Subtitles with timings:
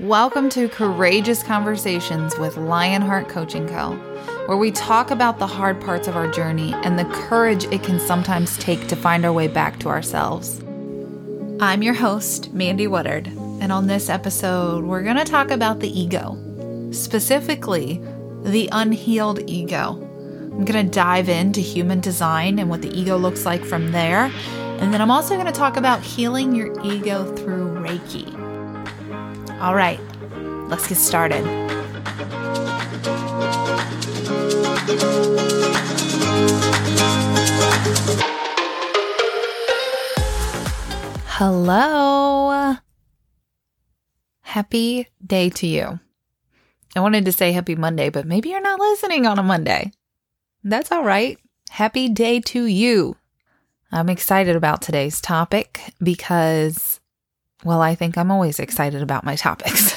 [0.00, 3.90] Welcome to Courageous Conversations with Lionheart Coaching Co.,
[4.46, 8.00] where we talk about the hard parts of our journey and the courage it can
[8.00, 10.62] sometimes take to find our way back to ourselves.
[11.60, 16.00] I'm your host, Mandie Woodard, and on this episode, we're going to talk about the
[16.00, 16.38] ego,
[16.92, 18.02] specifically
[18.42, 19.98] the unhealed ego.
[20.50, 24.32] I'm going to dive into human design and what the ego looks like from there.
[24.80, 28.39] And then I'm also going to talk about healing your ego through Reiki.
[29.60, 30.00] All right,
[30.68, 31.44] let's get started.
[41.26, 42.76] Hello.
[44.40, 46.00] Happy day to you.
[46.96, 49.92] I wanted to say happy Monday, but maybe you're not listening on a Monday.
[50.64, 51.38] That's all right.
[51.70, 53.16] Happy day to you.
[53.92, 56.99] I'm excited about today's topic because
[57.64, 59.94] well, I think I'm always excited about my topics.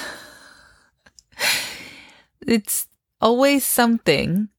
[2.48, 2.88] it's
[3.22, 4.50] always something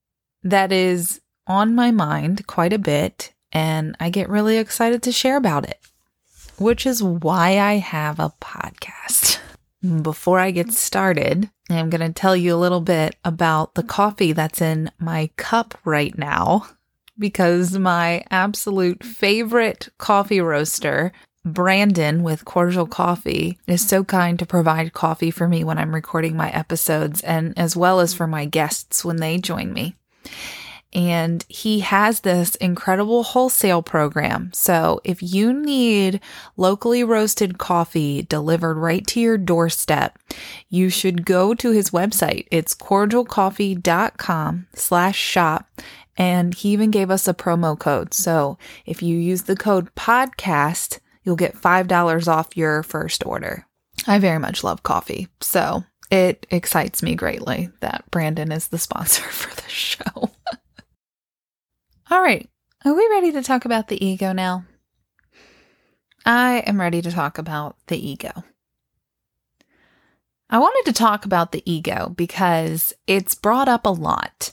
[0.42, 5.36] that is on my mind quite a bit, and I get really excited to share
[5.36, 5.78] about it,
[6.58, 9.38] which is why I have a podcast.
[10.02, 14.32] Before I get started, I'm going to tell you a little bit about the coffee
[14.32, 16.66] that's in my cup right now
[17.18, 21.12] because my absolute favorite coffee roaster
[21.44, 26.36] Brandon with Cordial Coffee is so kind to provide coffee for me when I'm recording
[26.36, 29.94] my episodes and as well as for my guests when they join me.
[30.94, 34.52] And he has this incredible wholesale program.
[34.54, 36.20] So if you need
[36.56, 40.16] locally roasted coffee delivered right to your doorstep,
[40.70, 42.46] you should go to his website.
[42.52, 45.68] It's cordialcoffee.com slash shop.
[46.16, 48.14] And he even gave us a promo code.
[48.14, 48.56] So
[48.86, 53.66] if you use the code podcast, you'll get $5 off your first order.
[54.06, 59.22] I very much love coffee, so it excites me greatly that Brandon is the sponsor
[59.30, 60.04] for the show.
[62.10, 62.48] All right,
[62.84, 64.64] are we ready to talk about the ego now?
[66.26, 68.44] I am ready to talk about the ego.
[70.48, 74.52] I wanted to talk about the ego because it's brought up a lot.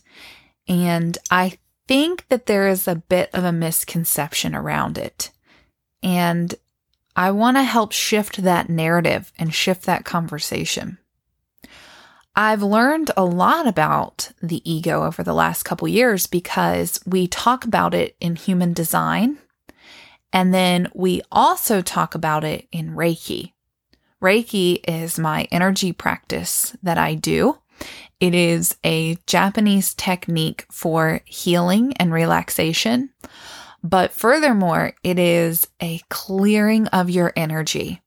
[0.68, 5.31] And I think that there is a bit of a misconception around it.
[6.03, 6.53] And
[7.16, 10.97] I want to help shift that narrative and shift that conversation.
[12.35, 17.66] I've learned a lot about the ego over the last couple years because we talk
[17.66, 19.38] about it in human design
[20.34, 23.53] and then we also talk about it in Reiki.
[24.22, 27.57] Reiki is my energy practice that I do.
[28.19, 33.09] It is a Japanese technique for healing and relaxation.
[33.84, 38.02] But furthermore, it is a clearing of your energy.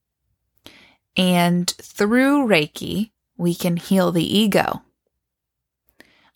[1.17, 4.83] And through Reiki, we can heal the ego.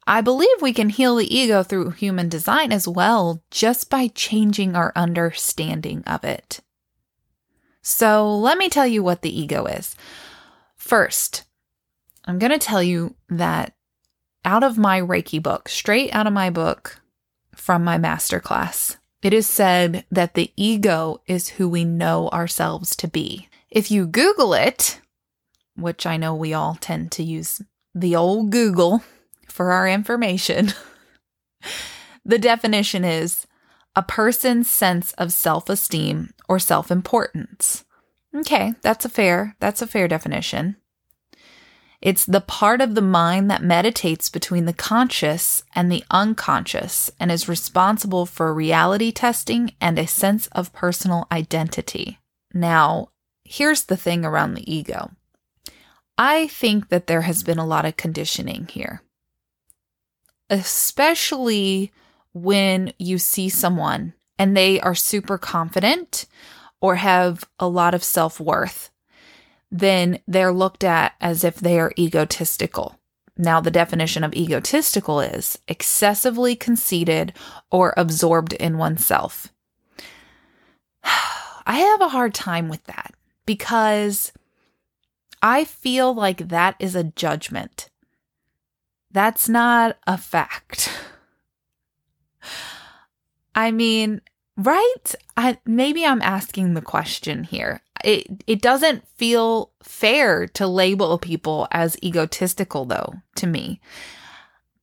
[0.07, 4.75] I believe we can heal the ego through human design as well, just by changing
[4.75, 6.61] our understanding of it.
[7.83, 9.95] So let me tell you what the ego is.
[10.77, 11.45] First,
[12.25, 13.75] I'm going to tell you that
[14.45, 17.01] out of my Reiki book, straight out of my book
[17.55, 23.09] from my masterclass, it is said that the ego is who we know ourselves to
[23.09, 23.49] be.
[23.71, 25.01] If you Google it,
[25.77, 27.63] which I know we all tend to use
[27.95, 29.03] the old Google
[29.49, 30.73] for our information,
[32.25, 33.47] the definition is
[33.97, 37.85] a person's sense of self-esteem or self-importance.
[38.35, 40.77] Okay, that's a fair that's a fair definition.
[42.01, 47.33] It's the part of the mind that meditates between the conscious and the unconscious and
[47.33, 52.19] is responsible for reality testing and a sense of personal identity.
[52.55, 53.09] Now,
[53.45, 55.11] here's the thing around the ego
[56.17, 59.03] I think that there has been a lot of conditioning here,
[60.51, 61.93] especially
[62.33, 66.27] when you see someone and they are super confident
[66.81, 68.91] or have a lot of self worth
[69.71, 72.99] then they're looked at as if they are egotistical.
[73.37, 77.33] Now, the definition of egotistical is excessively conceited
[77.71, 79.53] or absorbed in oneself.
[81.05, 83.15] I have a hard time with that
[83.47, 84.33] because
[85.43, 87.91] I feel like that is a judgment.
[89.11, 90.91] That's not a fact.
[93.55, 94.21] I mean,
[94.59, 95.15] right?
[95.37, 101.67] I maybe I'm asking the question here it it doesn't feel fair to label people
[101.71, 103.81] as egotistical though to me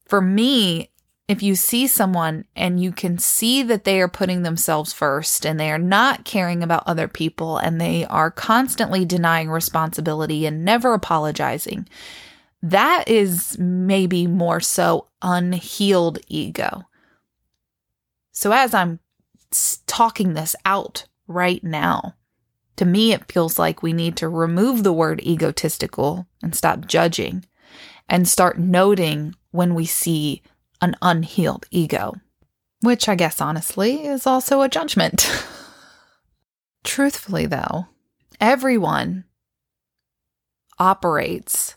[0.05, 0.89] for me
[1.27, 5.59] if you see someone and you can see that they are putting themselves first and
[5.59, 10.93] they are not caring about other people and they are constantly denying responsibility and never
[10.93, 11.89] apologizing,
[12.61, 16.83] that is maybe more so unhealed ego.
[18.31, 18.99] So, as I'm
[19.87, 22.15] talking this out right now,
[22.77, 27.45] to me, it feels like we need to remove the word egotistical and stop judging
[28.09, 30.41] and start noting when we see
[30.81, 32.13] an unhealed ego,
[32.81, 35.45] which I guess honestly is also a judgment.
[36.83, 37.87] Truthfully, though,
[38.41, 39.23] everyone
[40.77, 41.75] operates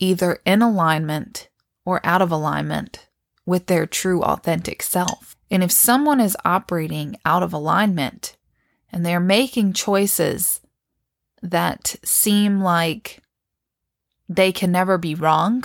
[0.00, 1.48] either in alignment
[1.84, 3.08] or out of alignment
[3.46, 5.36] with their true authentic self.
[5.50, 8.36] And if someone is operating out of alignment
[8.90, 10.60] and they're making choices
[11.42, 13.22] that seem like
[14.28, 15.64] they can never be wrong,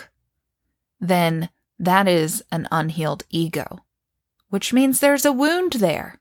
[1.00, 3.86] then that is an unhealed ego,
[4.50, 6.20] which means there's a wound there,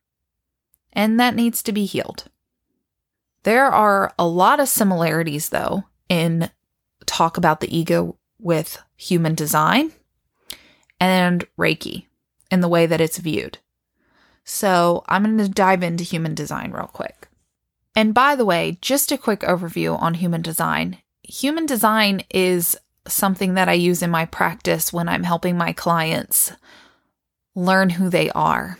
[0.92, 2.24] and that needs to be healed.
[3.44, 6.50] There are a lot of similarities, though, in
[7.06, 9.92] talk about the ego with human design
[11.00, 12.06] and Reiki
[12.54, 13.58] in the way that it's viewed.
[14.44, 17.28] So I'm going to dive into human design real quick.
[17.96, 20.98] And by the way, just a quick overview on human design.
[21.22, 26.52] Human design is something that I use in my practice when I'm helping my clients
[27.54, 28.78] learn who they are.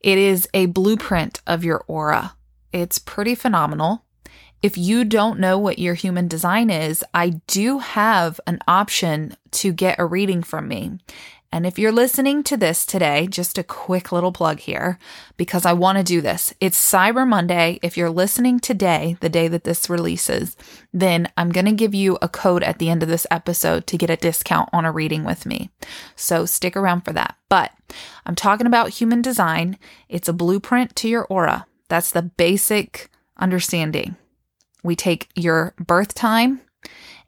[0.00, 2.36] It is a blueprint of your aura.
[2.72, 4.04] It's pretty phenomenal.
[4.62, 9.72] If you don't know what your human design is, I do have an option to
[9.72, 10.98] get a reading from me.
[11.52, 14.98] And if you're listening to this today, just a quick little plug here
[15.36, 16.52] because I want to do this.
[16.60, 17.78] It's Cyber Monday.
[17.82, 20.56] If you're listening today, the day that this releases,
[20.92, 23.96] then I'm going to give you a code at the end of this episode to
[23.96, 25.70] get a discount on a reading with me.
[26.14, 27.36] So stick around for that.
[27.48, 27.72] But
[28.26, 29.78] I'm talking about human design.
[30.08, 31.66] It's a blueprint to your aura.
[31.88, 33.08] That's the basic
[33.38, 34.16] understanding.
[34.82, 36.60] We take your birth time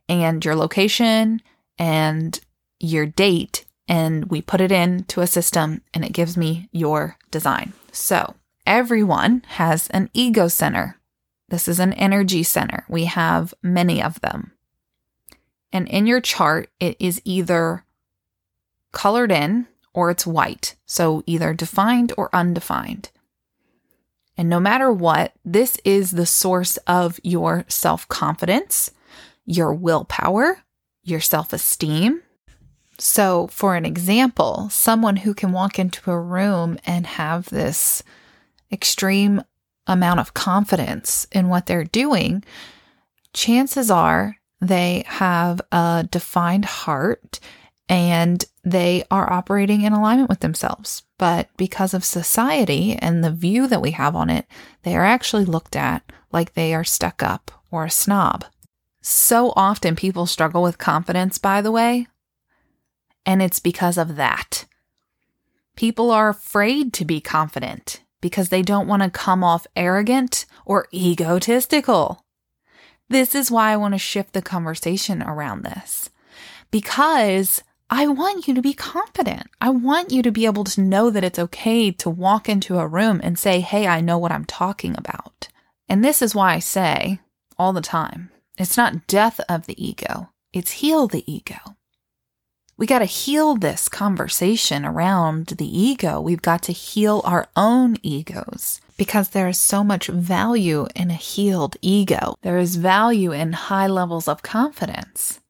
[0.08, 1.40] and your location
[1.78, 2.38] and
[2.80, 7.72] your date and we put it into a system and it gives me your design.
[7.90, 8.34] So
[8.66, 10.98] everyone has an ego center.
[11.48, 12.84] This is an energy center.
[12.88, 14.52] We have many of them.
[15.72, 17.84] And in your chart, it is either
[18.92, 20.76] colored in or it's white.
[20.84, 23.10] So either defined or undefined.
[24.36, 28.92] And no matter what, this is the source of your self confidence,
[29.44, 30.60] your willpower,
[31.02, 32.22] your self esteem,
[32.98, 38.02] so, for an example, someone who can walk into a room and have this
[38.72, 39.42] extreme
[39.86, 42.44] amount of confidence in what they're doing,
[43.32, 47.38] chances are they have a defined heart
[47.88, 51.04] and they are operating in alignment with themselves.
[51.18, 54.46] But because of society and the view that we have on it,
[54.82, 56.02] they are actually looked at
[56.32, 58.44] like they are stuck up or a snob.
[59.00, 62.08] So often people struggle with confidence, by the way,
[63.28, 64.64] and it's because of that.
[65.76, 70.88] People are afraid to be confident because they don't want to come off arrogant or
[70.94, 72.24] egotistical.
[73.10, 76.08] This is why I want to shift the conversation around this
[76.70, 79.46] because I want you to be confident.
[79.60, 82.88] I want you to be able to know that it's okay to walk into a
[82.88, 85.48] room and say, Hey, I know what I'm talking about.
[85.86, 87.20] And this is why I say
[87.58, 91.76] all the time it's not death of the ego, it's heal the ego.
[92.78, 96.20] We got to heal this conversation around the ego.
[96.20, 101.14] We've got to heal our own egos because there is so much value in a
[101.14, 102.36] healed ego.
[102.42, 105.40] There is value in high levels of confidence.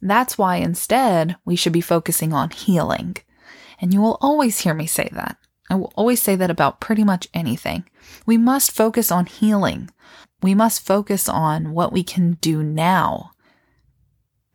[0.00, 3.18] That's why instead we should be focusing on healing.
[3.78, 5.36] And you will always hear me say that.
[5.68, 7.84] I will always say that about pretty much anything.
[8.24, 9.90] We must focus on healing.
[10.42, 13.32] We must focus on what we can do now.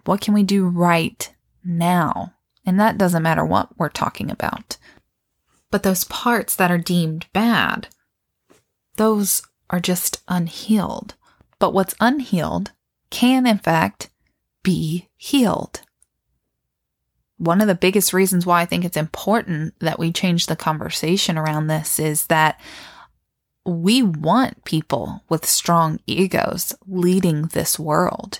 [0.05, 1.31] What can we do right
[1.65, 2.33] now.
[2.65, 4.77] And that doesn't matter what we're talking about.
[5.71, 7.87] But those parts that are deemed bad,
[8.95, 11.15] those are just unhealed.
[11.59, 12.71] But what's unhealed
[13.09, 14.09] can, in fact,
[14.63, 15.81] be healed.
[17.37, 21.37] One of the biggest reasons why I think it's important that we change the conversation
[21.37, 22.59] around this is that
[23.65, 28.39] we want people with strong egos leading this world.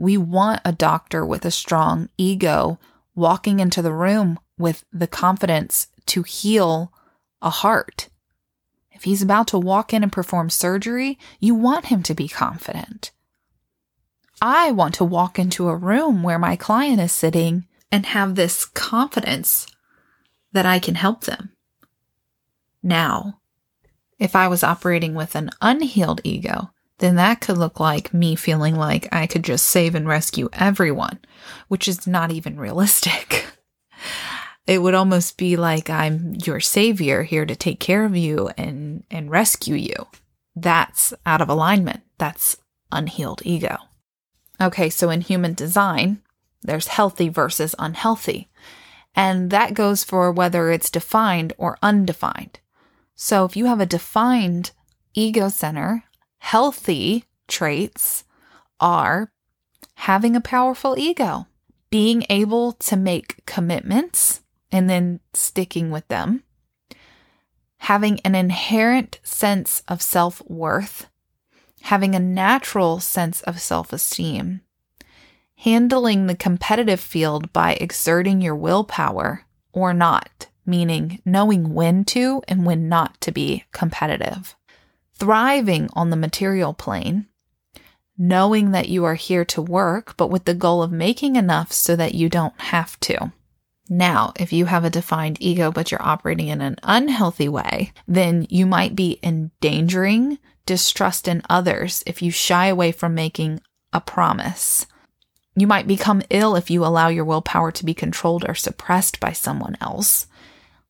[0.00, 2.78] We want a doctor with a strong ego
[3.14, 6.90] walking into the room with the confidence to heal
[7.42, 8.08] a heart.
[8.92, 13.10] If he's about to walk in and perform surgery, you want him to be confident.
[14.40, 18.64] I want to walk into a room where my client is sitting and have this
[18.64, 19.66] confidence
[20.52, 21.52] that I can help them.
[22.82, 23.40] Now,
[24.18, 28.76] if I was operating with an unhealed ego, then that could look like me feeling
[28.76, 31.18] like I could just save and rescue everyone,
[31.68, 33.46] which is not even realistic.
[34.66, 39.04] it would almost be like I'm your savior here to take care of you and,
[39.10, 40.06] and rescue you.
[40.54, 42.02] That's out of alignment.
[42.18, 42.58] That's
[42.92, 43.78] unhealed ego.
[44.60, 46.20] Okay, so in human design,
[46.62, 48.50] there's healthy versus unhealthy.
[49.14, 52.60] And that goes for whether it's defined or undefined.
[53.14, 54.72] So if you have a defined
[55.14, 56.04] ego center,
[56.40, 58.24] healthy traits
[58.80, 59.30] are
[59.94, 61.46] having a powerful ego,
[61.90, 64.40] being able to make commitments
[64.72, 66.42] and then sticking with them,
[67.78, 71.06] having an inherent sense of self worth,
[71.82, 74.60] having a natural sense of self esteem,
[75.56, 82.64] handling the competitive field by exerting your willpower or not, meaning knowing when to and
[82.64, 84.56] when not to be competitive,
[85.20, 87.26] thriving on the material plane,
[88.18, 91.94] knowing that you are here to work, but with the goal of making enough so
[91.94, 93.32] that you don't have to.
[93.88, 98.46] Now, if you have a defined ego, but you're operating in an unhealthy way, then
[98.48, 103.60] you might be endangering distrust in others if you shy away from making
[103.92, 104.86] a promise.
[105.56, 109.32] You might become ill if you allow your willpower to be controlled or suppressed by
[109.32, 110.28] someone else.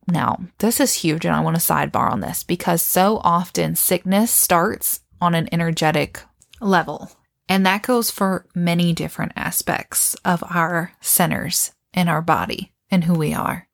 [0.08, 4.30] Now, this is huge, and I want to sidebar on this because so often sickness
[4.30, 6.22] starts on an energetic
[6.60, 7.10] level.
[7.48, 13.14] And that goes for many different aspects of our centers in our body and who
[13.14, 13.68] we are.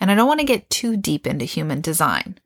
[0.00, 2.38] And I don't want to get too deep into human design,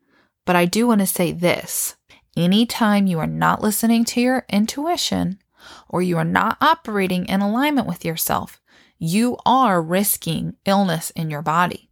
[0.45, 1.95] but I do want to say this.
[2.35, 5.39] Anytime you are not listening to your intuition
[5.87, 8.59] or you are not operating in alignment with yourself,
[8.97, 11.84] you are risking illness in your body.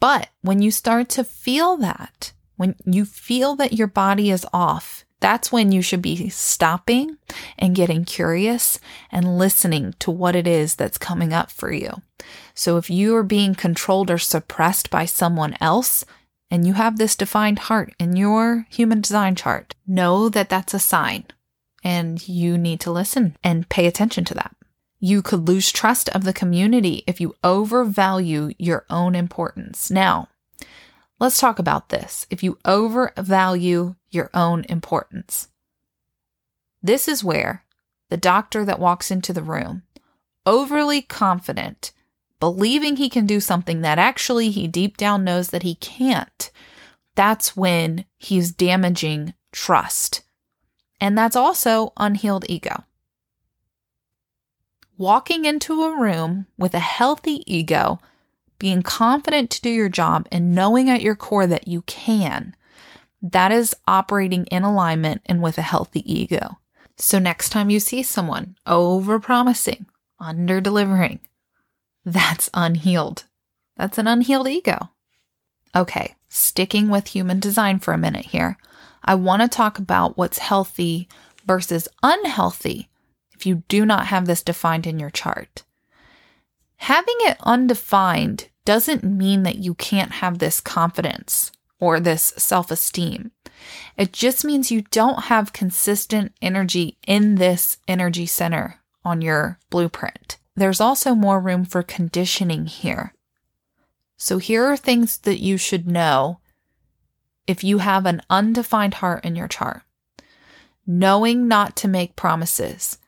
[0.00, 5.04] But when you start to feel that, when you feel that your body is off,
[5.20, 7.18] that's when you should be stopping
[7.58, 8.78] and getting curious
[9.10, 12.02] and listening to what it is that's coming up for you.
[12.54, 16.04] So if you are being controlled or suppressed by someone else,
[16.50, 20.78] and you have this defined heart in your human design chart, know that that's a
[20.78, 21.24] sign
[21.84, 24.54] and you need to listen and pay attention to that.
[25.00, 29.90] You could lose trust of the community if you overvalue your own importance.
[29.90, 30.28] Now,
[31.20, 32.26] let's talk about this.
[32.30, 35.48] If you overvalue your own importance,
[36.82, 37.64] this is where
[38.08, 39.82] the doctor that walks into the room,
[40.46, 41.92] overly confident,
[42.40, 46.50] believing he can do something that actually he deep down knows that he can't,
[47.14, 50.22] that's when he's damaging trust.
[51.00, 52.84] And that's also unhealed ego.
[54.98, 58.00] Walking into a room with a healthy ego,
[58.58, 62.56] being confident to do your job, and knowing at your core that you can,
[63.22, 66.58] that is operating in alignment and with a healthy ego.
[66.96, 69.86] So next time you see someone over promising,
[70.18, 71.20] under delivering,
[72.04, 73.22] that's unhealed.
[73.76, 74.90] That's an unhealed ego.
[75.76, 78.58] Okay, sticking with human design for a minute here.
[79.04, 81.08] I want to talk about what's healthy
[81.46, 82.88] versus unhealthy
[83.38, 85.62] if you do not have this defined in your chart.
[86.76, 93.30] Having it undefined doesn't mean that you can't have this confidence or this self esteem.
[93.96, 100.38] It just means you don't have consistent energy in this energy center on your blueprint
[100.58, 103.14] there's also more room for conditioning here.
[104.16, 106.40] So here are things that you should know
[107.46, 109.82] if you have an undefined heart in your chart.
[110.86, 112.98] Knowing not to make promises,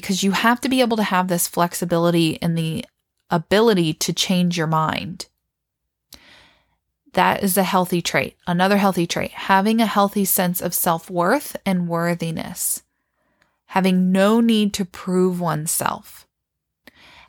[0.00, 2.84] because you have to be able to have this flexibility and the
[3.30, 5.26] ability to change your mind.
[7.12, 8.36] That is a healthy trait.
[8.46, 12.82] Another healthy trait, having a healthy sense of self worth and worthiness,
[13.66, 16.28] having no need to prove oneself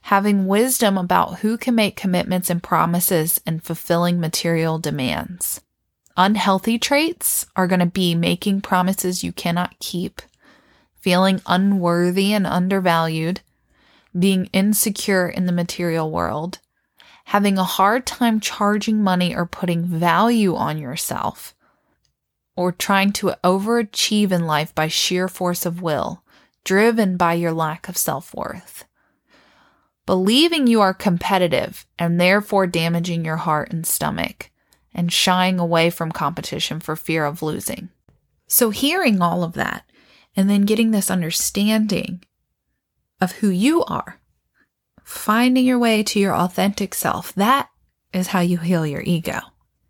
[0.10, 5.62] having wisdom about who can make commitments and promises and fulfilling material demands.
[6.18, 10.22] Unhealthy traits are going to be making promises you cannot keep,
[11.00, 13.41] feeling unworthy and undervalued,
[14.18, 16.60] being insecure in the material world,
[17.25, 21.53] having a hard time charging money or putting value on yourself,
[22.56, 26.24] or trying to overachieve in life by sheer force of will,
[26.63, 28.86] driven by your lack of self worth
[30.10, 34.50] believing you are competitive and therefore damaging your heart and stomach,
[34.91, 37.89] and shying away from competition for fear of losing.
[38.48, 39.88] So, hearing all of that
[40.39, 42.24] and then getting this understanding
[43.19, 44.22] of who you are
[45.03, 47.34] finding your way to your authentic self.
[47.34, 47.67] That
[48.13, 49.39] is how you heal your ego,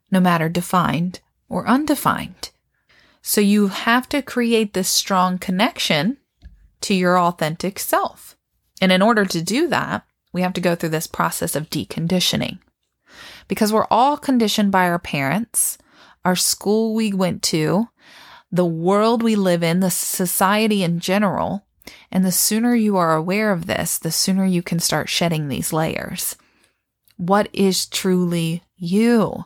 [0.09, 2.49] no matter defined or undefined.
[3.21, 6.17] So you have to create this strong connection
[6.81, 8.35] to your authentic self.
[8.81, 10.03] And in order to do that,
[10.33, 12.57] we have to go through this process of deconditioning
[13.47, 15.77] because we're all conditioned by our parents,
[16.25, 17.89] our school we went to,
[18.51, 21.65] the world we live in, the society in general.
[22.11, 25.73] And the sooner you are aware of this, the sooner you can start shedding these
[25.73, 26.35] layers.
[27.17, 29.45] What is truly you?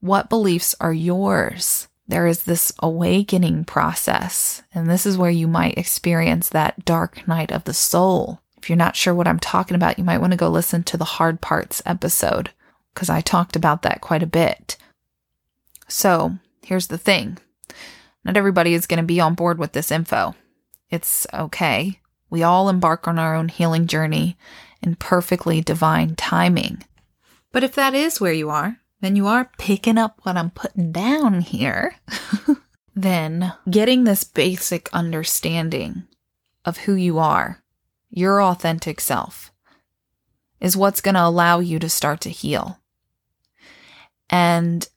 [0.00, 1.88] What beliefs are yours?
[2.08, 7.50] There is this awakening process, and this is where you might experience that dark night
[7.50, 8.40] of the soul.
[8.56, 10.96] If you're not sure what I'm talking about, you might want to go listen to
[10.96, 12.50] the hard parts episode
[12.94, 14.76] because I talked about that quite a bit.
[15.88, 17.38] So here's the thing
[18.26, 20.34] not everybody is going to be on board with this info.
[20.90, 22.00] It's okay.
[22.28, 24.36] We all embark on our own healing journey
[24.82, 26.82] in perfectly divine timing.
[27.52, 30.90] But if that is where you are, and you are picking up what I'm putting
[30.90, 31.94] down here,
[32.96, 36.08] then getting this basic understanding
[36.64, 37.62] of who you are,
[38.10, 39.52] your authentic self,
[40.60, 42.80] is what's going to allow you to start to heal.
[44.28, 44.88] And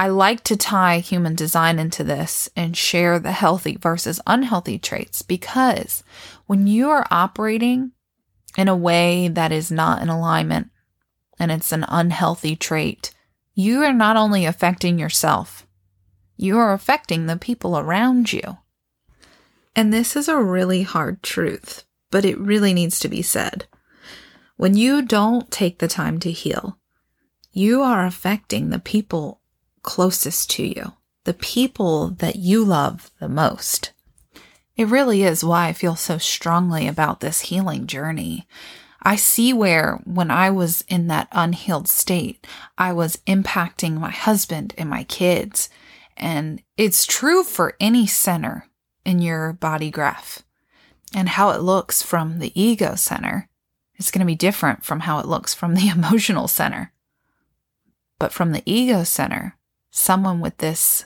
[0.00, 5.20] I like to tie human design into this and share the healthy versus unhealthy traits
[5.20, 6.02] because
[6.46, 7.92] when you are operating
[8.56, 10.70] in a way that is not in alignment
[11.38, 13.12] and it's an unhealthy trait,
[13.54, 15.66] you are not only affecting yourself,
[16.34, 18.56] you are affecting the people around you.
[19.76, 23.66] And this is a really hard truth, but it really needs to be said.
[24.56, 26.78] When you don't take the time to heal,
[27.52, 29.39] you are affecting the people
[29.82, 30.92] closest to you,
[31.24, 33.92] the people that you love the most.
[34.76, 38.46] It really is why I feel so strongly about this healing journey.
[39.02, 42.46] I see where, when I was in that unhealed state,
[42.76, 45.70] I was impacting my husband and my kids.
[46.16, 48.66] And it's true for any center
[49.04, 50.42] in your body graph.
[51.14, 53.48] And how it looks from the ego center
[53.98, 56.92] is going to be different from how it looks from the emotional center.
[58.18, 59.56] But from the ego center,
[59.90, 61.04] someone with this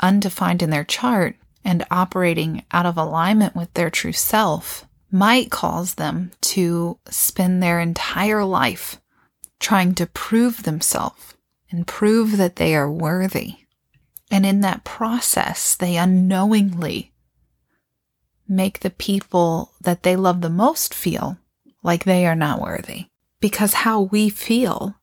[0.00, 5.94] undefined in their chart and operating out of alignment with their true self might cause
[5.94, 9.00] them to spend their entire life
[9.60, 11.34] trying to prove themselves
[11.70, 13.56] and prove that they are worthy.
[14.30, 17.12] And in that process, they unknowingly
[18.48, 21.38] make the people that they love the most feel
[21.82, 23.06] like they are not worthy.
[23.40, 24.96] Because how we feel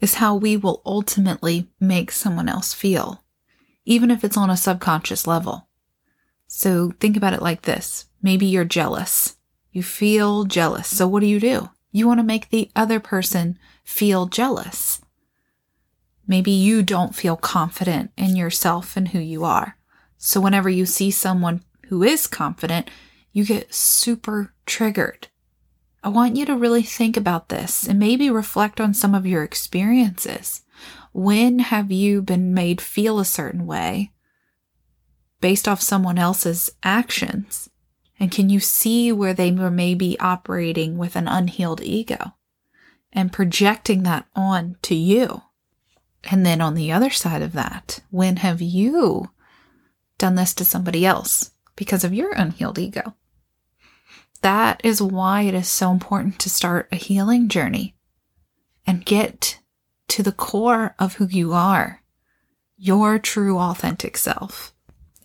[0.00, 3.24] is how we will ultimately make someone else feel,
[3.84, 5.68] even if it's on a subconscious level.
[6.46, 8.06] So think about it like this.
[8.22, 9.36] Maybe you're jealous.
[9.72, 10.88] You feel jealous.
[10.88, 11.70] So what do you do?
[11.92, 15.00] You want to make the other person feel jealous.
[16.26, 19.76] Maybe you don't feel confident in yourself and who you are.
[20.18, 22.90] So whenever you see someone who is confident,
[23.32, 25.28] you get super triggered.
[26.06, 29.42] I want you to really think about this and maybe reflect on some of your
[29.42, 30.62] experiences.
[31.12, 34.12] When have you been made feel a certain way
[35.40, 37.68] based off someone else's actions?
[38.20, 42.34] And can you see where they were maybe operating with an unhealed ego
[43.12, 45.42] and projecting that on to you?
[46.30, 49.32] And then on the other side of that, when have you
[50.18, 53.16] done this to somebody else because of your unhealed ego?
[54.46, 57.96] That is why it is so important to start a healing journey
[58.86, 59.58] and get
[60.06, 62.04] to the core of who you are,
[62.76, 64.72] your true authentic self,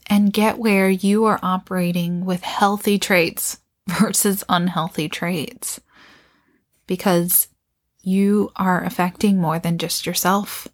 [0.07, 5.79] and get where you are operating with healthy traits versus unhealthy traits
[6.87, 7.47] because
[8.01, 10.67] you are affecting more than just yourself.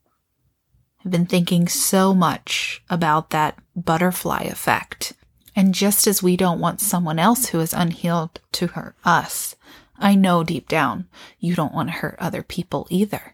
[1.04, 5.12] I've been thinking so much about that butterfly effect
[5.58, 9.56] and just as we don't want someone else who is unhealed to hurt us,
[9.98, 11.08] I know deep down
[11.40, 13.34] you don't want to hurt other people either.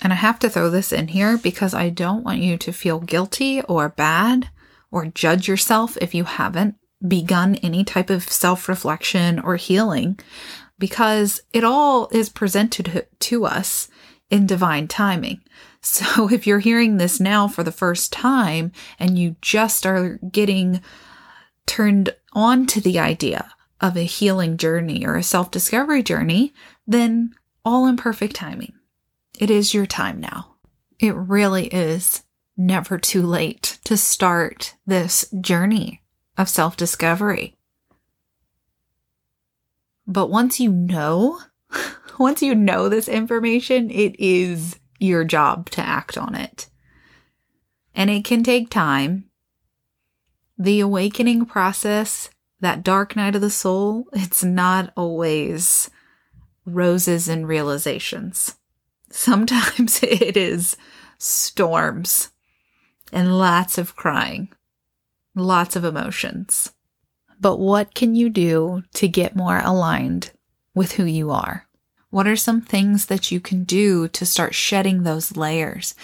[0.00, 3.00] And I have to throw this in here because I don't want you to feel
[3.00, 4.48] guilty or bad
[4.90, 6.76] or judge yourself if you haven't
[7.06, 10.18] begun any type of self reflection or healing
[10.78, 13.88] because it all is presented to us
[14.30, 15.42] in divine timing.
[15.80, 20.82] So if you're hearing this now for the first time and you just are getting
[21.68, 26.52] turned on to the idea of a healing journey or a self discovery journey,
[26.86, 28.72] then all in perfect timing.
[29.38, 30.56] It is your time now.
[30.98, 32.22] It really is
[32.56, 36.02] never too late to start this journey
[36.36, 37.54] of self discovery.
[40.06, 41.38] But once you know
[42.18, 46.68] once you know this information, it is your job to act on it.
[47.94, 49.27] And it can take time.
[50.58, 55.88] The awakening process, that dark night of the soul, it's not always
[56.66, 58.56] roses and realizations.
[59.10, 60.76] Sometimes it is
[61.18, 62.30] storms
[63.12, 64.48] and lots of crying,
[65.34, 66.72] lots of emotions.
[67.40, 70.32] But what can you do to get more aligned
[70.74, 71.66] with who you are?
[72.10, 75.94] What are some things that you can do to start shedding those layers?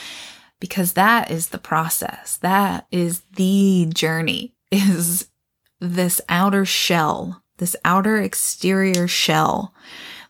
[0.64, 2.38] Because that is the process.
[2.38, 5.28] That is the journey is
[5.78, 9.74] this outer shell, this outer exterior shell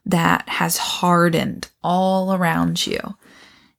[0.04, 2.98] that has hardened all around you.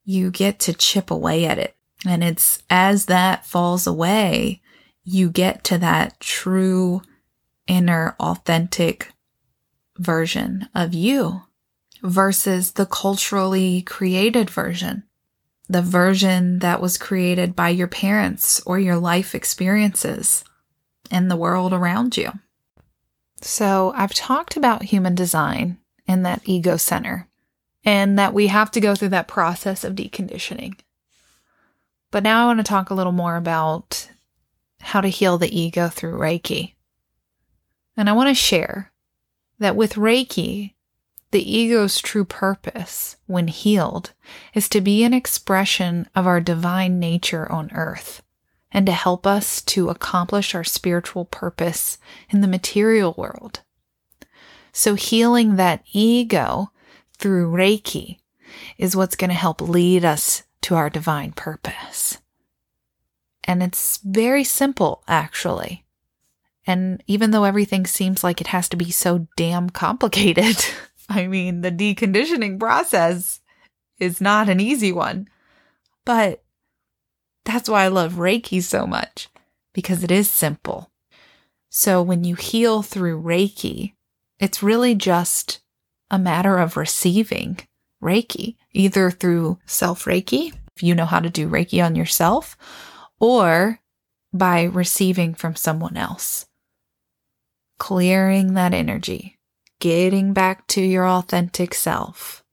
[0.05, 1.75] You get to chip away at it.
[2.07, 4.61] And it's as that falls away,
[5.03, 7.01] you get to that true
[7.67, 9.11] inner authentic
[9.97, 11.41] version of you
[12.01, 15.03] versus the culturally created version,
[15.67, 20.43] the version that was created by your parents or your life experiences
[21.09, 22.31] and the world around you.
[23.41, 27.27] So, I've talked about human design and that ego center,
[27.83, 30.79] and that we have to go through that process of deconditioning.
[32.11, 34.09] But now I want to talk a little more about
[34.81, 36.73] how to heal the ego through Reiki.
[37.97, 38.91] And I want to share
[39.59, 40.74] that with Reiki,
[41.35, 44.13] the ego's true purpose, when healed,
[44.53, 48.23] is to be an expression of our divine nature on earth
[48.71, 51.97] and to help us to accomplish our spiritual purpose
[52.29, 53.59] in the material world.
[54.71, 56.71] So, healing that ego
[57.17, 58.19] through Reiki
[58.77, 62.19] is what's going to help lead us to our divine purpose.
[63.43, 65.83] And it's very simple, actually.
[66.65, 70.63] And even though everything seems like it has to be so damn complicated,
[71.09, 73.41] I mean, the deconditioning process
[73.99, 75.27] is not an easy one.
[76.05, 76.43] But
[77.43, 79.29] that's why I love Reiki so much,
[79.73, 80.91] because it is simple.
[81.69, 83.93] So when you heal through Reiki,
[84.39, 85.61] it's really just
[86.09, 87.59] a matter of receiving
[88.03, 92.57] Reiki, either through self Reiki, if you know how to do Reiki on yourself,
[93.19, 93.79] or
[94.33, 96.45] by receiving from someone else
[97.77, 99.34] clearing that energy,
[99.79, 102.43] getting back to your authentic self,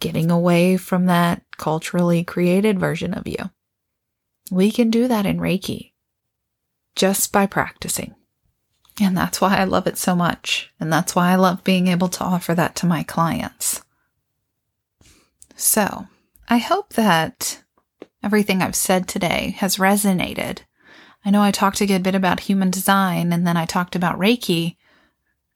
[0.00, 3.50] getting away from that culturally created version of you.
[4.50, 5.92] We can do that in Reiki
[6.96, 8.14] just by practicing.
[9.00, 10.72] And that's why I love it so much.
[10.78, 13.82] And that's why I love being able to offer that to my clients.
[15.56, 16.06] So,
[16.48, 17.62] I hope that
[18.22, 20.60] everything I've said today has resonated
[21.24, 24.18] I know I talked a good bit about human design and then I talked about
[24.18, 24.76] Reiki.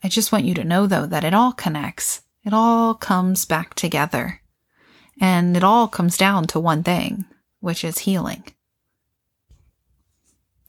[0.03, 2.23] I just want you to know, though, that it all connects.
[2.45, 4.41] It all comes back together.
[5.21, 7.25] And it all comes down to one thing,
[7.61, 8.45] which is healing.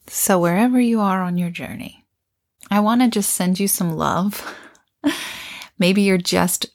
[0.07, 2.03] So, wherever you are on your journey,
[2.71, 4.55] I want to just send you some love.
[5.79, 6.65] Maybe you're just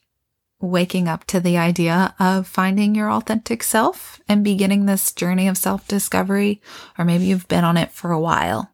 [0.70, 5.58] waking up to the idea of finding your authentic self and beginning this journey of
[5.58, 6.60] self discovery,
[6.98, 8.72] or maybe you've been on it for a while.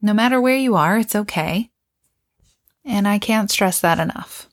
[0.00, 1.70] No matter where you are, it's okay.
[2.84, 4.48] And I can't stress that enough.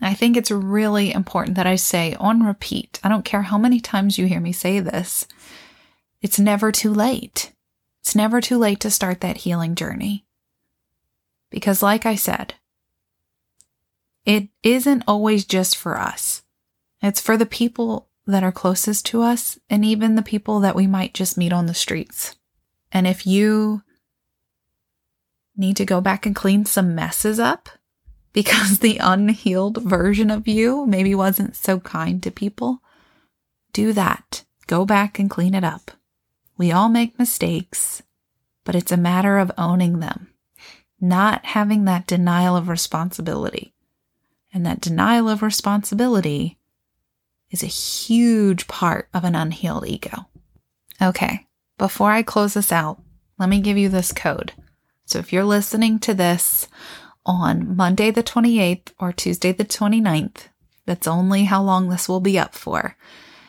[0.00, 3.80] I think it's really important that I say on repeat, I don't care how many
[3.80, 5.26] times you hear me say this,
[6.22, 7.52] it's never too late.
[8.00, 10.24] It's never too late to start that healing journey.
[11.50, 12.54] Because, like I said,
[14.30, 16.44] it isn't always just for us.
[17.02, 20.86] It's for the people that are closest to us and even the people that we
[20.86, 22.36] might just meet on the streets.
[22.92, 23.82] And if you
[25.56, 27.70] need to go back and clean some messes up
[28.32, 32.82] because the unhealed version of you maybe wasn't so kind to people,
[33.72, 34.44] do that.
[34.68, 35.90] Go back and clean it up.
[36.56, 38.04] We all make mistakes,
[38.62, 40.28] but it's a matter of owning them,
[41.00, 43.74] not having that denial of responsibility.
[44.52, 46.58] And that denial of responsibility
[47.50, 50.26] is a huge part of an unhealed ego.
[51.00, 51.46] Okay,
[51.78, 53.00] before I close this out,
[53.38, 54.52] let me give you this code.
[55.06, 56.68] So if you're listening to this
[57.24, 60.48] on Monday the 28th or Tuesday the 29th,
[60.86, 62.96] that's only how long this will be up for.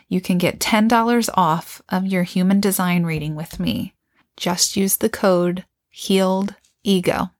[0.07, 3.93] You can get $10 off of your human design reading with me.
[4.37, 7.31] Just use the code HEALED EGO.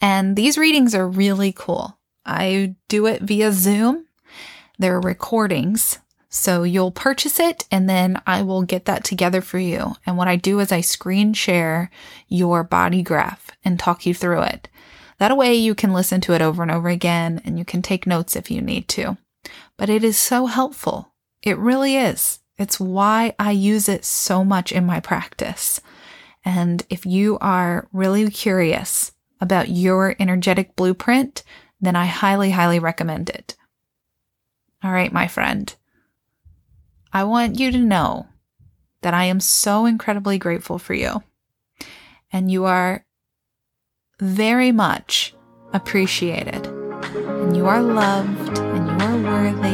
[0.00, 1.95] And these readings are really cool.
[2.26, 4.06] I do it via Zoom.
[4.78, 5.98] There are recordings.
[6.28, 9.96] So you'll purchase it and then I will get that together for you.
[10.04, 11.90] And what I do is I screen share
[12.28, 14.68] your body graph and talk you through it.
[15.18, 18.06] That way you can listen to it over and over again and you can take
[18.06, 19.16] notes if you need to.
[19.78, 21.12] But it is so helpful.
[21.42, 22.40] It really is.
[22.58, 25.80] It's why I use it so much in my practice.
[26.44, 31.42] And if you are really curious about your energetic blueprint,
[31.80, 33.56] then I highly, highly recommend it.
[34.82, 35.74] All right, my friend.
[37.12, 38.26] I want you to know
[39.02, 41.22] that I am so incredibly grateful for you.
[42.32, 43.04] And you are
[44.20, 45.34] very much
[45.72, 46.66] appreciated.
[46.66, 49.68] And you are loved and you are worthy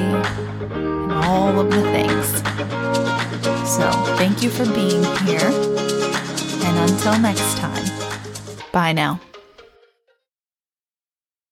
[0.74, 2.42] and all of the things.
[3.68, 5.50] So thank you for being here.
[6.64, 7.84] And until next time,
[8.72, 9.20] bye now.